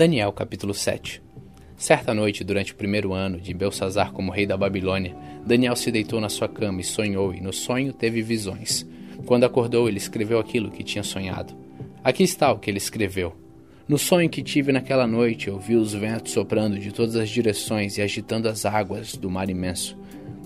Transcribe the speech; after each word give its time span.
Daniel 0.00 0.32
capítulo 0.32 0.72
7 0.72 1.22
Certa 1.76 2.14
noite, 2.14 2.42
durante 2.42 2.72
o 2.72 2.74
primeiro 2.74 3.12
ano 3.12 3.38
de 3.38 3.52
Belsazar 3.52 4.14
como 4.14 4.32
rei 4.32 4.46
da 4.46 4.56
Babilônia, 4.56 5.14
Daniel 5.44 5.76
se 5.76 5.92
deitou 5.92 6.22
na 6.22 6.30
sua 6.30 6.48
cama 6.48 6.80
e 6.80 6.84
sonhou, 6.84 7.34
e 7.34 7.40
no 7.42 7.52
sonho 7.52 7.92
teve 7.92 8.22
visões. 8.22 8.86
Quando 9.26 9.44
acordou, 9.44 9.90
ele 9.90 9.98
escreveu 9.98 10.38
aquilo 10.38 10.70
que 10.70 10.82
tinha 10.82 11.04
sonhado. 11.04 11.54
Aqui 12.02 12.22
está 12.22 12.50
o 12.50 12.58
que 12.58 12.70
ele 12.70 12.78
escreveu. 12.78 13.36
No 13.86 13.98
sonho 13.98 14.30
que 14.30 14.42
tive 14.42 14.72
naquela 14.72 15.06
noite, 15.06 15.48
eu 15.48 15.58
vi 15.58 15.76
os 15.76 15.92
ventos 15.92 16.32
soprando 16.32 16.78
de 16.78 16.92
todas 16.92 17.14
as 17.14 17.28
direções 17.28 17.98
e 17.98 18.00
agitando 18.00 18.48
as 18.48 18.64
águas 18.64 19.16
do 19.16 19.30
mar 19.30 19.50
imenso. 19.50 19.98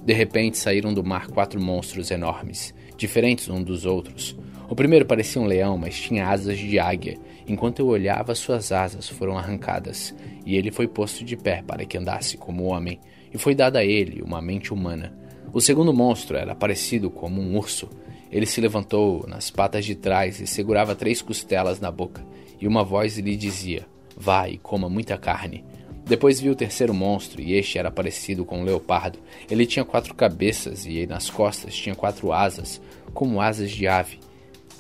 De 0.04 0.12
repente 0.12 0.58
saíram 0.58 0.92
do 0.92 1.04
mar 1.04 1.28
quatro 1.28 1.62
monstros 1.62 2.10
enormes, 2.10 2.74
diferentes 2.96 3.48
um 3.48 3.62
dos 3.62 3.86
outros. 3.86 4.36
O 4.68 4.74
primeiro 4.74 5.04
parecia 5.04 5.40
um 5.40 5.46
leão, 5.46 5.76
mas 5.76 6.00
tinha 6.00 6.28
asas 6.28 6.58
de 6.58 6.78
águia. 6.78 7.18
Enquanto 7.46 7.80
eu 7.80 7.86
olhava, 7.86 8.34
suas 8.34 8.72
asas 8.72 9.08
foram 9.08 9.36
arrancadas, 9.36 10.14
e 10.46 10.56
ele 10.56 10.70
foi 10.70 10.88
posto 10.88 11.24
de 11.24 11.36
pé 11.36 11.62
para 11.66 11.84
que 11.84 11.98
andasse 11.98 12.38
como 12.38 12.64
homem, 12.64 12.98
e 13.32 13.36
foi 13.36 13.54
dada 13.54 13.80
a 13.80 13.84
ele 13.84 14.22
uma 14.22 14.40
mente 14.40 14.72
humana. 14.72 15.12
O 15.52 15.60
segundo 15.60 15.92
monstro 15.92 16.36
era 16.36 16.54
parecido 16.54 17.10
como 17.10 17.40
um 17.40 17.56
urso. 17.56 17.88
Ele 18.32 18.46
se 18.46 18.60
levantou 18.60 19.24
nas 19.28 19.50
patas 19.50 19.84
de 19.84 19.94
trás 19.94 20.40
e 20.40 20.46
segurava 20.46 20.96
três 20.96 21.20
costelas 21.20 21.78
na 21.78 21.90
boca, 21.90 22.24
e 22.60 22.66
uma 22.66 22.82
voz 22.82 23.18
lhe 23.18 23.36
dizia: 23.36 23.86
Vá 24.16 24.48
e 24.48 24.56
coma 24.56 24.88
muita 24.88 25.18
carne. 25.18 25.64
Depois 26.06 26.40
vi 26.40 26.50
o 26.50 26.56
terceiro 26.56 26.92
monstro, 26.92 27.40
e 27.40 27.52
este 27.54 27.78
era 27.78 27.90
parecido 27.90 28.44
com 28.44 28.60
um 28.60 28.64
leopardo. 28.64 29.18
Ele 29.50 29.66
tinha 29.66 29.84
quatro 29.84 30.14
cabeças 30.14 30.86
e 30.86 31.06
nas 31.06 31.30
costas 31.30 31.74
tinha 31.74 31.94
quatro 31.94 32.32
asas, 32.32 32.80
como 33.12 33.40
asas 33.40 33.70
de 33.70 33.86
ave. 33.86 34.18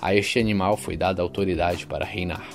A 0.00 0.14
este 0.14 0.38
animal 0.38 0.76
foi 0.76 0.96
dada 0.96 1.22
autoridade 1.22 1.86
para 1.86 2.04
reinar. 2.04 2.48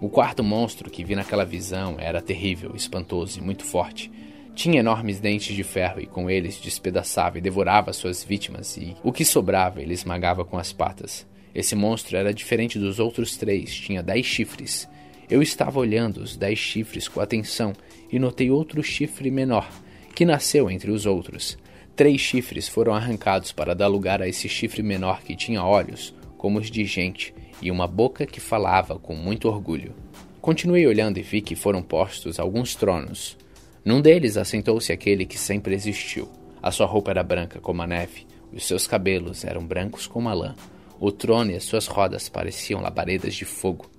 O 0.00 0.08
quarto 0.08 0.44
monstro 0.44 0.90
que 0.90 1.04
vi 1.04 1.14
naquela 1.14 1.44
visão 1.44 1.96
era 1.98 2.20
terrível, 2.20 2.72
espantoso 2.76 3.38
e 3.38 3.42
muito 3.42 3.64
forte. 3.64 4.10
Tinha 4.54 4.80
enormes 4.80 5.18
dentes 5.18 5.56
de 5.56 5.64
ferro 5.64 6.00
e 6.00 6.06
com 6.06 6.30
eles 6.30 6.60
despedaçava 6.60 7.38
e 7.38 7.40
devorava 7.40 7.92
suas 7.92 8.22
vítimas, 8.22 8.76
e 8.76 8.94
o 9.02 9.12
que 9.12 9.24
sobrava 9.24 9.82
ele 9.82 9.94
esmagava 9.94 10.44
com 10.44 10.58
as 10.58 10.72
patas. 10.72 11.26
Esse 11.54 11.74
monstro 11.74 12.16
era 12.16 12.34
diferente 12.34 12.78
dos 12.78 12.98
outros 12.98 13.36
três, 13.36 13.74
tinha 13.74 14.02
dez 14.02 14.26
chifres. 14.26 14.88
Eu 15.28 15.40
estava 15.40 15.78
olhando 15.78 16.18
os 16.18 16.36
dez 16.36 16.58
chifres 16.58 17.08
com 17.08 17.20
atenção 17.20 17.72
e 18.12 18.18
notei 18.18 18.50
outro 18.50 18.82
chifre 18.82 19.30
menor, 19.30 19.68
que 20.14 20.24
nasceu 20.24 20.70
entre 20.70 20.90
os 20.90 21.06
outros. 21.06 21.56
Três 21.96 22.20
chifres 22.20 22.68
foram 22.68 22.92
arrancados 22.92 23.52
para 23.52 23.74
dar 23.74 23.86
lugar 23.86 24.20
a 24.20 24.28
esse 24.28 24.48
chifre 24.48 24.82
menor 24.82 25.22
que 25.22 25.36
tinha 25.36 25.64
olhos, 25.64 26.14
como 26.44 26.58
os 26.58 26.70
de 26.70 26.84
gente, 26.84 27.34
e 27.62 27.70
uma 27.70 27.86
boca 27.86 28.26
que 28.26 28.38
falava 28.38 28.98
com 28.98 29.14
muito 29.14 29.48
orgulho. 29.48 29.94
Continuei 30.42 30.86
olhando 30.86 31.16
e 31.16 31.22
vi 31.22 31.40
que 31.40 31.54
foram 31.54 31.82
postos 31.82 32.38
alguns 32.38 32.74
tronos. 32.74 33.34
Num 33.82 33.98
deles 33.98 34.36
assentou-se 34.36 34.92
aquele 34.92 35.24
que 35.24 35.38
sempre 35.38 35.74
existiu. 35.74 36.28
A 36.62 36.70
sua 36.70 36.84
roupa 36.84 37.12
era 37.12 37.22
branca 37.22 37.60
como 37.62 37.80
a 37.80 37.86
neve, 37.86 38.26
os 38.52 38.66
seus 38.66 38.86
cabelos 38.86 39.42
eram 39.42 39.64
brancos 39.64 40.06
como 40.06 40.28
a 40.28 40.34
lã. 40.34 40.54
O 41.00 41.10
trono 41.10 41.50
e 41.50 41.56
as 41.56 41.64
suas 41.64 41.86
rodas 41.86 42.28
pareciam 42.28 42.82
labaredas 42.82 43.34
de 43.34 43.46
fogo. 43.46 43.90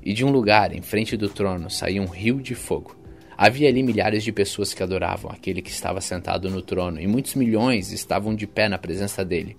E 0.00 0.12
de 0.12 0.24
um 0.24 0.30
lugar 0.30 0.72
em 0.72 0.82
frente 0.82 1.16
do 1.16 1.28
trono 1.28 1.68
saía 1.68 2.00
um 2.00 2.06
rio 2.06 2.40
de 2.40 2.54
fogo. 2.54 2.96
Havia 3.36 3.68
ali 3.68 3.82
milhares 3.82 4.22
de 4.22 4.30
pessoas 4.30 4.72
que 4.72 4.84
adoravam 4.84 5.32
aquele 5.32 5.60
que 5.60 5.70
estava 5.70 6.00
sentado 6.00 6.48
no 6.48 6.62
trono, 6.62 7.00
e 7.00 7.08
muitos 7.08 7.34
milhões 7.34 7.90
estavam 7.90 8.32
de 8.32 8.46
pé 8.46 8.68
na 8.68 8.78
presença 8.78 9.24
dele. 9.24 9.56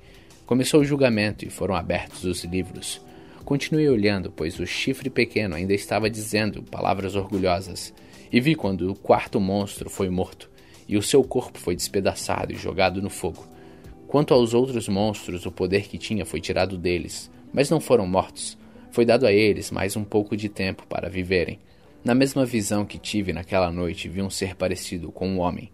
Começou 0.52 0.82
o 0.82 0.84
julgamento 0.84 1.46
e 1.46 1.50
foram 1.50 1.74
abertos 1.74 2.26
os 2.26 2.44
livros. 2.44 3.00
Continuei 3.46 3.88
olhando, 3.88 4.30
pois 4.30 4.60
o 4.60 4.68
chifre 4.68 5.10
pequeno 5.10 5.56
ainda 5.56 5.74
estava 5.74 6.10
dizendo 6.10 6.62
palavras 6.62 7.16
orgulhosas, 7.16 7.94
e 8.30 8.42
vi 8.42 8.54
quando 8.54 8.92
o 8.92 8.94
quarto 8.94 9.40
monstro 9.40 9.90
foi 9.90 10.10
morto, 10.10 10.52
e 10.90 10.98
o 10.98 11.02
seu 11.02 11.24
corpo 11.24 11.58
foi 11.58 11.74
despedaçado 11.74 12.52
e 12.52 12.58
jogado 12.58 13.02
no 13.02 13.09
fogo. 13.09 13.48
Quanto 14.09 14.34
aos 14.34 14.53
outros 14.53 14.90
monstros, 14.90 15.46
o 15.46 15.53
poder 15.53 15.88
que 15.88 15.98
tinha 15.98 16.25
foi 16.25 16.42
tirado 16.42 16.78
deles, 16.78 17.31
mas 17.54 17.70
não 17.70 17.80
foram 17.80 18.06
mortos. 18.06 18.58
Foi 18.92 19.06
dado 19.06 19.25
a 19.25 19.31
eles 19.31 19.72
mais 19.72 19.96
um 19.96 20.04
pouco 20.04 20.36
de 20.36 20.50
tempo 20.50 20.86
para 20.86 21.08
viverem. 21.08 21.59
Na 22.04 22.14
mesma 22.14 22.44
visão 22.44 22.84
que 22.84 22.98
tive 22.98 23.31
naquela 23.31 23.72
noite, 23.72 24.09
vi 24.09 24.22
um 24.22 24.30
ser 24.30 24.54
parecido 24.58 25.14
com 25.14 25.30
um 25.30 25.40
homem, 25.40 25.72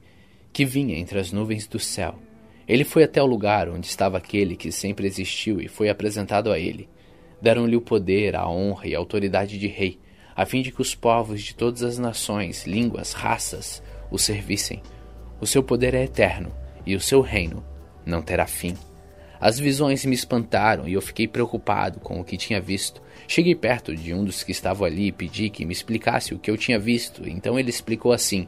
que 0.53 0.63
vinha 0.65 0.99
entre 0.99 1.17
as 1.17 1.31
nuvens 1.31 1.65
do 1.65 1.79
céu 1.79 2.19
ele 2.67 2.83
foi 2.83 3.03
até 3.03 3.21
o 3.21 3.25
lugar 3.25 3.69
onde 3.69 3.87
estava 3.87 4.17
aquele 4.17 4.55
que 4.55 4.71
sempre 4.71 5.07
existiu 5.07 5.61
e 5.61 5.67
foi 5.67 5.89
apresentado 5.89 6.51
a 6.51 6.59
ele. 6.59 6.89
Deram-lhe 7.41 7.75
o 7.75 7.81
poder, 7.81 8.35
a 8.35 8.49
honra 8.49 8.87
e 8.87 8.95
a 8.95 8.97
autoridade 8.97 9.57
de 9.57 9.67
rei, 9.67 9.99
a 10.35 10.45
fim 10.45 10.61
de 10.61 10.71
que 10.71 10.81
os 10.81 10.93
povos 10.93 11.41
de 11.41 11.55
todas 11.55 11.81
as 11.81 11.97
nações, 11.97 12.65
línguas, 12.65 13.13
raças 13.13 13.81
o 14.11 14.17
servissem. 14.17 14.81
O 15.39 15.47
seu 15.47 15.63
poder 15.63 15.93
é 15.93 16.03
eterno 16.03 16.51
e 16.85 16.95
o 16.95 16.99
seu 16.99 17.21
reino 17.21 17.63
não 18.05 18.21
terá 18.21 18.45
fim. 18.45 18.75
As 19.39 19.59
visões 19.59 20.03
me 20.03 20.15
espantaram 20.15 20.87
e 20.87 20.93
eu 20.93 21.01
fiquei 21.01 21.27
preocupado 21.27 21.99
com 21.99 22.19
o 22.19 22.23
que 22.23 22.37
tinha 22.37 22.59
visto. 22.59 23.01
Cheguei 23.27 23.53
perto 23.53 23.95
de 23.95 24.13
um 24.13 24.25
dos 24.25 24.43
que 24.43 24.51
estavam 24.51 24.85
ali 24.85 25.07
e 25.07 25.11
pedi 25.11 25.49
que 25.49 25.63
me 25.63 25.73
explicasse 25.73 26.33
o 26.33 26.39
que 26.39 26.49
eu 26.49 26.57
tinha 26.57 26.79
visto. 26.79 27.27
Então 27.29 27.59
ele 27.59 27.69
explicou 27.69 28.11
assim: 28.11 28.47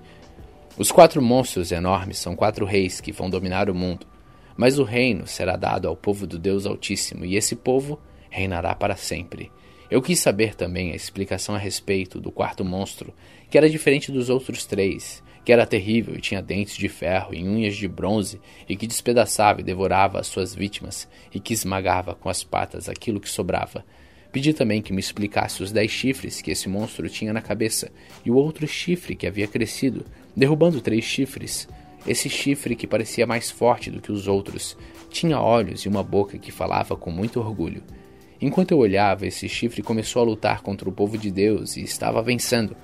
os 0.79 0.93
quatro 0.93 1.21
monstros 1.21 1.73
enormes 1.73 2.19
são 2.19 2.37
quatro 2.37 2.65
reis 2.65 3.01
que 3.01 3.11
vão 3.11 3.29
dominar 3.29 3.69
o 3.69 3.75
mundo, 3.75 4.07
mas 4.55 4.79
o 4.79 4.83
reino 4.83 5.27
será 5.27 5.57
dado 5.57 5.89
ao 5.89 5.95
povo 5.95 6.25
do 6.25 6.39
Deus 6.39 6.65
Altíssimo, 6.65 7.25
e 7.25 7.35
esse 7.35 7.53
povo 7.53 7.99
reinará 8.29 8.73
para 8.73 8.95
sempre. 8.95 9.51
Eu 9.91 10.01
quis 10.01 10.21
saber 10.21 10.55
também 10.55 10.93
a 10.93 10.95
explicação 10.95 11.53
a 11.53 11.57
respeito 11.57 12.17
do 12.21 12.31
quarto 12.31 12.63
monstro, 12.63 13.13
que 13.49 13.57
era 13.57 13.69
diferente 13.69 14.09
dos 14.09 14.29
outros 14.29 14.65
três, 14.65 15.21
que 15.43 15.51
era 15.51 15.65
terrível 15.65 16.15
e 16.15 16.21
tinha 16.21 16.41
dentes 16.41 16.77
de 16.77 16.87
ferro 16.87 17.33
e 17.33 17.43
unhas 17.43 17.75
de 17.75 17.87
bronze, 17.89 18.39
e 18.67 18.77
que 18.77 18.87
despedaçava 18.87 19.59
e 19.59 19.65
devorava 19.65 20.17
as 20.17 20.27
suas 20.27 20.55
vítimas, 20.55 21.09
e 21.33 21.41
que 21.41 21.51
esmagava 21.51 22.15
com 22.15 22.29
as 22.29 22.41
patas 22.41 22.87
aquilo 22.87 23.19
que 23.19 23.27
sobrava. 23.27 23.83
Pedi 24.31 24.53
também 24.53 24.81
que 24.81 24.93
me 24.93 24.99
explicasse 24.99 25.63
os 25.63 25.71
dez 25.71 25.89
chifres 25.89 26.41
que 26.41 26.51
esse 26.51 26.69
monstro 26.69 27.09
tinha 27.09 27.33
na 27.33 27.41
cabeça, 27.41 27.91
e 28.23 28.29
o 28.29 28.35
outro 28.35 28.67
chifre 28.67 29.15
que 29.15 29.25
havia 29.25 29.47
crescido, 29.47 30.05
derrubando 30.35 30.81
três 30.81 31.03
chifres. 31.03 31.67
Esse 32.07 32.29
chifre, 32.29 32.75
que 32.75 32.87
parecia 32.87 33.25
mais 33.25 33.49
forte 33.49 33.89
do 33.89 33.99
que 33.99 34.11
os 34.11 34.27
outros, 34.27 34.77
tinha 35.09 35.41
olhos 35.41 35.81
e 35.81 35.89
uma 35.89 36.03
boca 36.03 36.37
que 36.37 36.51
falava 36.51 36.95
com 36.95 37.11
muito 37.11 37.39
orgulho. 37.39 37.83
Enquanto 38.41 38.71
eu 38.71 38.77
olhava, 38.77 39.27
esse 39.27 39.49
chifre 39.49 39.81
começou 39.81 40.21
a 40.21 40.25
lutar 40.25 40.61
contra 40.61 40.87
o 40.87 40.93
povo 40.93 41.17
de 41.17 41.29
Deus 41.29 41.75
e 41.75 41.83
estava 41.83 42.21
vencendo, 42.21 42.75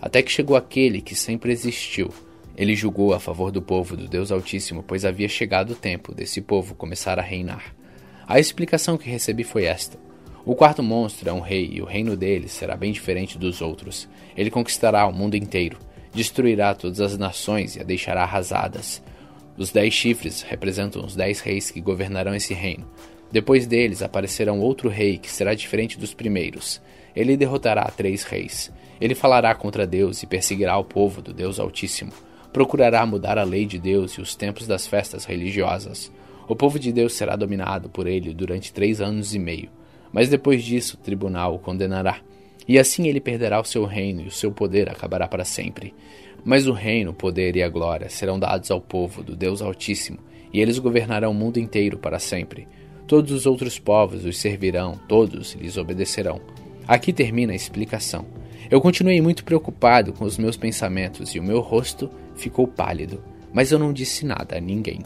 até 0.00 0.22
que 0.22 0.32
chegou 0.32 0.56
aquele 0.56 1.02
que 1.02 1.14
sempre 1.14 1.52
existiu. 1.52 2.10
Ele 2.56 2.74
julgou 2.74 3.12
a 3.12 3.20
favor 3.20 3.50
do 3.50 3.60
povo 3.60 3.96
do 3.96 4.08
Deus 4.08 4.30
Altíssimo, 4.30 4.82
pois 4.82 5.04
havia 5.04 5.28
chegado 5.28 5.72
o 5.72 5.76
tempo 5.76 6.14
desse 6.14 6.40
povo 6.40 6.74
começar 6.74 7.18
a 7.18 7.22
reinar. 7.22 7.74
A 8.26 8.38
explicação 8.38 8.96
que 8.96 9.10
recebi 9.10 9.44
foi 9.44 9.64
esta: 9.64 9.98
O 10.44 10.54
quarto 10.54 10.82
monstro 10.82 11.28
é 11.28 11.32
um 11.32 11.40
rei 11.40 11.70
e 11.72 11.80
o 11.80 11.84
reino 11.84 12.16
dele 12.16 12.48
será 12.48 12.76
bem 12.76 12.92
diferente 12.92 13.38
dos 13.38 13.62
outros. 13.62 14.08
Ele 14.36 14.50
conquistará 14.50 15.06
o 15.06 15.12
mundo 15.12 15.36
inteiro 15.36 15.78
destruirá 16.12 16.74
todas 16.74 17.00
as 17.00 17.16
nações 17.16 17.76
e 17.76 17.80
a 17.80 17.84
deixará 17.84 18.22
arrasadas. 18.22 19.02
Os 19.56 19.70
dez 19.70 19.92
chifres 19.94 20.42
representam 20.42 21.04
os 21.04 21.14
dez 21.14 21.40
reis 21.40 21.70
que 21.70 21.80
governarão 21.80 22.34
esse 22.34 22.54
reino. 22.54 22.86
Depois 23.30 23.66
deles 23.66 24.02
aparecerá 24.02 24.52
um 24.52 24.60
outro 24.60 24.88
rei 24.88 25.16
que 25.18 25.30
será 25.30 25.54
diferente 25.54 25.98
dos 25.98 26.12
primeiros. 26.12 26.80
Ele 27.16 27.36
derrotará 27.36 27.84
três 27.84 28.24
reis. 28.24 28.70
Ele 29.00 29.14
falará 29.14 29.54
contra 29.54 29.86
Deus 29.86 30.22
e 30.22 30.26
perseguirá 30.26 30.76
o 30.76 30.84
povo 30.84 31.22
do 31.22 31.32
Deus 31.32 31.58
Altíssimo. 31.58 32.12
Procurará 32.52 33.04
mudar 33.06 33.38
a 33.38 33.42
lei 33.42 33.64
de 33.64 33.78
Deus 33.78 34.12
e 34.12 34.20
os 34.20 34.34
tempos 34.36 34.66
das 34.66 34.86
festas 34.86 35.24
religiosas. 35.24 36.12
O 36.46 36.54
povo 36.54 36.78
de 36.78 36.92
Deus 36.92 37.14
será 37.14 37.36
dominado 37.36 37.88
por 37.88 38.06
ele 38.06 38.34
durante 38.34 38.72
três 38.72 39.00
anos 39.00 39.34
e 39.34 39.38
meio. 39.38 39.70
Mas 40.12 40.28
depois 40.28 40.62
disso, 40.62 40.96
o 40.96 41.04
tribunal 41.04 41.54
o 41.54 41.58
condenará 41.58 42.20
e 42.66 42.78
assim 42.78 43.08
ele 43.08 43.20
perderá 43.20 43.60
o 43.60 43.64
seu 43.64 43.84
reino 43.84 44.22
e 44.22 44.28
o 44.28 44.30
seu 44.30 44.52
poder 44.52 44.88
acabará 44.88 45.26
para 45.26 45.44
sempre. 45.44 45.94
Mas 46.44 46.66
o 46.66 46.72
reino, 46.72 47.10
o 47.10 47.14
poder 47.14 47.56
e 47.56 47.62
a 47.62 47.68
glória 47.68 48.08
serão 48.08 48.38
dados 48.38 48.70
ao 48.70 48.80
povo 48.80 49.22
do 49.22 49.36
Deus 49.36 49.62
Altíssimo, 49.62 50.18
e 50.52 50.60
eles 50.60 50.78
governarão 50.78 51.30
o 51.30 51.34
mundo 51.34 51.58
inteiro 51.58 51.98
para 51.98 52.18
sempre. 52.18 52.66
Todos 53.06 53.32
os 53.32 53.46
outros 53.46 53.78
povos 53.78 54.24
os 54.24 54.38
servirão, 54.38 54.98
todos 55.08 55.54
lhes 55.54 55.76
obedecerão. 55.76 56.40
Aqui 56.86 57.12
termina 57.12 57.52
a 57.52 57.56
explicação. 57.56 58.26
Eu 58.70 58.80
continuei 58.80 59.20
muito 59.20 59.44
preocupado 59.44 60.12
com 60.12 60.24
os 60.24 60.38
meus 60.38 60.56
pensamentos 60.56 61.34
e 61.34 61.38
o 61.38 61.42
meu 61.42 61.60
rosto 61.60 62.10
ficou 62.34 62.66
pálido, 62.66 63.22
mas 63.52 63.70
eu 63.70 63.78
não 63.78 63.92
disse 63.92 64.24
nada 64.24 64.56
a 64.56 64.60
ninguém. 64.60 65.00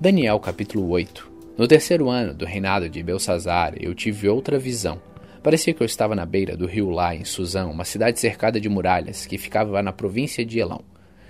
Daniel 0.00 0.38
capítulo 0.38 0.88
8 0.90 1.28
No 1.58 1.66
terceiro 1.66 2.08
ano 2.08 2.32
do 2.32 2.44
reinado 2.44 2.88
de 2.88 3.02
Belsazar, 3.02 3.74
eu 3.80 3.92
tive 3.96 4.28
outra 4.28 4.56
visão. 4.56 5.02
Parecia 5.42 5.74
que 5.74 5.82
eu 5.82 5.86
estava 5.86 6.14
na 6.14 6.24
beira 6.24 6.56
do 6.56 6.66
rio 6.66 6.88
Lá, 6.88 7.16
em 7.16 7.24
Suzão, 7.24 7.72
uma 7.72 7.84
cidade 7.84 8.20
cercada 8.20 8.60
de 8.60 8.68
muralhas 8.68 9.26
que 9.26 9.36
ficava 9.36 9.82
na 9.82 9.92
província 9.92 10.46
de 10.46 10.60
Elão. 10.60 10.84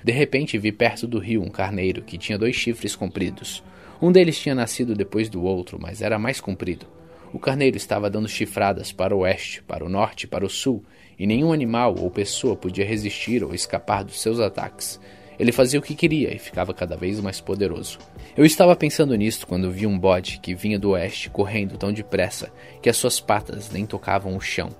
De 0.04 0.12
repente 0.12 0.58
vi 0.58 0.70
perto 0.70 1.06
do 1.06 1.18
rio 1.18 1.42
um 1.42 1.48
carneiro 1.48 2.02
que 2.02 2.18
tinha 2.18 2.36
dois 2.36 2.56
chifres 2.56 2.94
compridos. 2.94 3.64
Um 4.02 4.12
deles 4.12 4.38
tinha 4.38 4.54
nascido 4.54 4.94
depois 4.94 5.30
do 5.30 5.42
outro, 5.42 5.78
mas 5.80 6.02
era 6.02 6.18
mais 6.18 6.38
comprido. 6.38 6.84
O 7.32 7.38
carneiro 7.38 7.78
estava 7.78 8.10
dando 8.10 8.28
chifradas 8.28 8.92
para 8.92 9.16
o 9.16 9.20
oeste, 9.20 9.62
para 9.62 9.82
o 9.82 9.88
norte, 9.88 10.26
para 10.26 10.44
o 10.44 10.50
sul, 10.50 10.84
e 11.18 11.26
nenhum 11.26 11.54
animal 11.54 11.94
ou 11.98 12.10
pessoa 12.10 12.54
podia 12.54 12.84
resistir 12.84 13.42
ou 13.42 13.54
escapar 13.54 14.04
dos 14.04 14.20
seus 14.20 14.38
ataques. 14.38 15.00
Ele 15.38 15.52
fazia 15.52 15.78
o 15.78 15.82
que 15.82 15.94
queria 15.94 16.34
e 16.34 16.38
ficava 16.38 16.74
cada 16.74 16.96
vez 16.96 17.20
mais 17.20 17.40
poderoso. 17.40 17.98
Eu 18.36 18.44
estava 18.44 18.74
pensando 18.74 19.14
nisto 19.14 19.46
quando 19.46 19.70
vi 19.70 19.86
um 19.86 19.98
bode 19.98 20.40
que 20.42 20.54
vinha 20.54 20.78
do 20.78 20.90
oeste 20.90 21.30
correndo 21.30 21.78
tão 21.78 21.92
depressa 21.92 22.52
que 22.82 22.88
as 22.88 22.96
suas 22.96 23.20
patas 23.20 23.70
nem 23.70 23.86
tocavam 23.86 24.36
o 24.36 24.40
chão. 24.40 24.70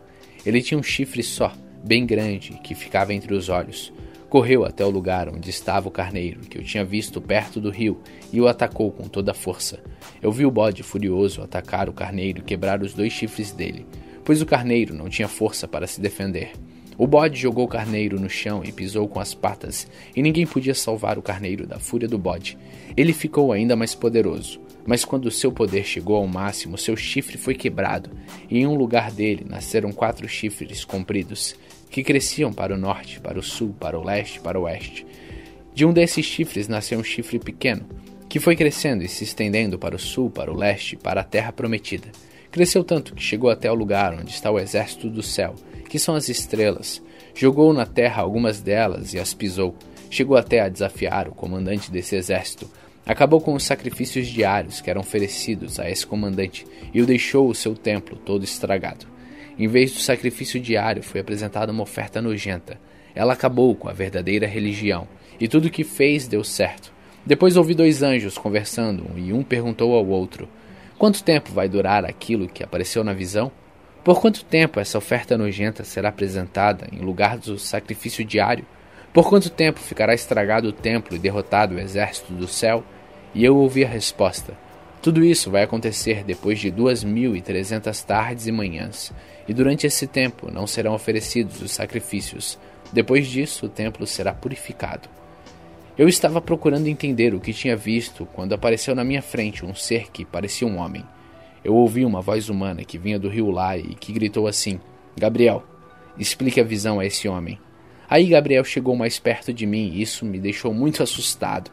Ele 0.45 0.61
tinha 0.61 0.79
um 0.79 0.83
chifre 0.83 1.23
só, 1.23 1.53
bem 1.85 2.05
grande, 2.05 2.59
que 2.63 2.75
ficava 2.75 3.15
entre 3.15 3.35
os 3.35 3.49
olhos. 3.49 3.93
Correu 4.29 4.65
até 4.65 4.85
o 4.85 4.91
lugar 4.91 5.29
onde 5.29 5.49
estava 5.49 5.89
o 5.89 5.93
carneiro, 5.93 6.41
que 6.41 6.59
eu 6.59 6.63
tinha 6.63 6.85
visto 6.85 7.21
perto 7.21 7.61
do 7.61 7.71
rio, 7.71 8.01
e 8.33 8.41
o 8.41 8.49
atacou 8.49 8.91
com 8.91 9.09
toda 9.09 9.31
a 9.31 9.35
força. 9.35 9.81
Eu 10.21 10.31
vi 10.31 10.45
o 10.45 10.51
bode 10.51 10.83
furioso 10.83 11.41
atacar 11.41 11.89
o 11.89 11.95
carneiro 11.95 12.41
e 12.41 12.45
quebrar 12.45 12.83
os 12.83 12.93
dois 12.93 13.13
chifres 13.13 13.53
dele, 13.53 13.87
pois 14.25 14.43
o 14.43 14.47
carneiro 14.47 14.95
não 14.95 15.09
tinha 15.09 15.29
força 15.29 15.67
para 15.67 15.87
se 15.87 16.01
defender. 16.01 16.53
O 16.99 17.07
bode 17.07 17.39
jogou 17.39 17.65
o 17.65 17.69
carneiro 17.69 18.19
no 18.19 18.29
chão 18.29 18.65
e 18.65 18.73
pisou 18.73 19.07
com 19.07 19.21
as 19.21 19.33
patas, 19.33 19.87
e 20.17 20.21
ninguém 20.21 20.45
podia 20.45 20.75
salvar 20.75 21.17
o 21.17 21.23
carneiro 21.23 21.65
da 21.65 21.79
fúria 21.79 22.09
do 22.09 22.19
bode. 22.19 22.59
Ele 22.97 23.13
ficou 23.13 23.53
ainda 23.53 23.77
mais 23.77 23.95
poderoso, 23.95 24.61
mas 24.85 25.05
quando 25.05 25.31
seu 25.31 25.53
poder 25.53 25.85
chegou 25.85 26.17
ao 26.17 26.27
máximo, 26.27 26.77
seu 26.77 26.97
chifre 26.97 27.39
foi 27.39 27.55
quebrado, 27.55 28.11
e 28.51 28.59
em 28.59 28.67
um 28.67 28.75
lugar 28.75 29.13
dele 29.13 29.47
nasceram 29.49 29.93
quatro 29.93 30.29
chifres 30.29 30.85
compridos 30.85 31.55
que 31.89 32.03
cresciam 32.03 32.53
para 32.53 32.75
o 32.75 32.79
norte, 32.79 33.21
para 33.21 33.39
o 33.39 33.45
sul, 33.45 33.73
para 33.79 33.97
o 33.97 34.03
leste, 34.03 34.41
para 34.41 34.59
o 34.59 34.65
oeste. 34.65 35.07
De 35.73 35.87
um 35.87 35.93
desses 35.93 36.27
chifres 36.27 36.67
nasceu 36.67 36.99
um 36.99 37.05
chifre 37.05 37.39
pequeno, 37.39 37.87
que 38.29 38.41
foi 38.41 38.57
crescendo 38.57 39.05
e 39.05 39.09
se 39.09 39.23
estendendo 39.23 39.79
para 39.79 39.95
o 39.95 40.01
sul, 40.01 40.31
para 40.31 40.53
o 40.53 40.57
leste, 40.57 40.97
para 40.97 41.21
a 41.21 41.25
terra 41.25 41.53
prometida. 41.53 42.09
Cresceu 42.59 42.83
tanto 42.83 43.15
que 43.15 43.23
chegou 43.23 43.51
até 43.51 43.71
o 43.71 43.75
lugar 43.77 44.13
onde 44.15 44.33
está 44.33 44.51
o 44.51 44.59
exército 44.59 45.09
do 45.09 45.23
céu, 45.23 45.55
que 45.89 45.97
são 45.97 46.17
as 46.17 46.29
estrelas. 46.29 47.01
Jogou 47.33 47.73
na 47.73 47.87
terra 47.87 48.21
algumas 48.21 48.61
delas 48.61 49.15
e 49.15 49.19
as 49.21 49.33
pisou. 49.33 49.77
Chegou 50.11 50.37
até 50.37 50.59
a 50.59 50.69
desafiar 50.69 51.29
o 51.29 51.35
comandante 51.37 51.89
desse 51.89 52.17
exército. 52.17 52.69
Acabou 53.07 53.41
com 53.41 53.55
os 53.55 53.63
sacrifícios 53.63 54.27
diários 54.27 54.81
que 54.81 54.91
eram 54.91 55.03
oferecidos 55.03 55.79
a 55.79 55.89
esse 55.89 56.05
comandante 56.05 56.67
e 56.93 57.01
o 57.01 57.07
deixou 57.07 57.49
o 57.49 57.55
seu 57.55 57.77
templo 57.77 58.17
todo 58.17 58.43
estragado. 58.43 59.07
Em 59.57 59.69
vez 59.69 59.93
do 59.93 60.01
sacrifício 60.01 60.59
diário, 60.59 61.01
foi 61.01 61.21
apresentada 61.21 61.71
uma 61.71 61.85
oferta 61.85 62.21
nojenta. 62.21 62.77
Ela 63.15 63.35
acabou 63.35 63.73
com 63.77 63.89
a 63.89 63.93
verdadeira 63.93 64.49
religião, 64.49 65.07
e 65.39 65.47
tudo 65.47 65.67
o 65.67 65.71
que 65.71 65.85
fez 65.85 66.27
deu 66.27 66.43
certo. 66.43 66.93
Depois 67.25 67.57
ouvi 67.57 67.73
dois 67.73 68.03
anjos 68.03 68.37
conversando, 68.37 69.07
e 69.17 69.33
um 69.33 69.45
perguntou 69.45 69.95
ao 69.95 70.05
outro: 70.09 70.49
Quanto 70.99 71.23
tempo 71.23 71.53
vai 71.53 71.69
durar 71.69 72.05
aquilo 72.05 72.49
que 72.49 72.65
apareceu 72.65 73.05
na 73.05 73.13
visão? 73.13 73.53
Por 74.03 74.21
quanto 74.21 74.45
tempo 74.45 74.81
essa 74.81 74.99
oferta 74.99 75.39
nojenta 75.39 75.85
será 75.85 76.09
apresentada 76.09 76.89
em 76.91 76.99
lugar 76.99 77.39
do 77.39 77.57
sacrifício 77.57 78.25
diário? 78.25 78.67
Por 79.13 79.29
quanto 79.29 79.49
tempo 79.49 79.79
ficará 79.79 80.13
estragado 80.13 80.69
o 80.69 80.73
templo 80.73 81.15
e 81.15 81.19
derrotado 81.19 81.77
o 81.77 81.79
exército 81.79 82.33
do 82.33 82.49
céu? 82.49 82.83
E 83.33 83.45
eu 83.45 83.57
ouvi 83.57 83.85
a 83.85 83.89
resposta: 83.89 84.59
tudo 85.01 85.25
isso 85.25 85.53
vai 85.53 85.63
acontecer 85.63 86.25
depois 86.25 86.59
de 86.59 86.69
duas 86.69 87.05
mil 87.05 87.37
e 87.37 87.41
trezentas 87.41 88.03
tardes 88.03 88.49
e 88.49 88.53
manhãs, 88.53 89.13
e 89.47 89.55
durante 89.55 89.87
esse 89.87 90.05
tempo 90.09 90.51
não 90.51 90.67
serão 90.67 90.95
oferecidos 90.95 91.63
os 91.63 91.71
sacrifícios. 91.71 92.59
Depois 92.93 93.29
disso, 93.29 93.67
o 93.67 93.69
templo 93.69 94.05
será 94.05 94.35
purificado. 94.35 95.09
Eu 95.99 96.09
estava 96.09 96.41
procurando 96.41 96.87
entender 96.87 97.35
o 97.35 97.41
que 97.41 97.53
tinha 97.53 97.77
visto 97.77 98.25
quando 98.27 98.53
apareceu 98.53 98.95
na 98.95 99.03
minha 99.03 99.21
frente 99.21 99.67
um 99.67 99.75
ser 99.75 100.13
que 100.13 100.25
parecia 100.25 100.65
um 100.65 100.79
homem. 100.79 101.05
Eu 101.65 101.75
ouvi 101.75 102.05
uma 102.05 102.21
voz 102.21 102.49
humana 102.49 102.85
que 102.85 102.97
vinha 102.97 103.19
do 103.19 103.29
rio 103.29 103.51
Lai 103.51 103.81
e 103.81 103.97
que 103.97 104.13
gritou 104.13 104.47
assim: 104.47 104.79
Gabriel, 105.17 105.65
explique 106.17 106.61
a 106.61 106.65
visão 106.65 107.01
a 107.01 107.05
esse 107.05 107.27
homem. 107.27 107.59
Aí 108.09 108.27
Gabriel 108.29 108.63
chegou 108.63 108.95
mais 108.95 109.19
perto 109.19 109.53
de 109.53 109.67
mim 109.67 109.91
e 109.93 110.01
isso 110.01 110.25
me 110.25 110.39
deixou 110.39 110.73
muito 110.73 111.03
assustado. 111.03 111.69